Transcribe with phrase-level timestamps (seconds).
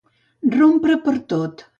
[0.55, 1.65] Rompre per tot.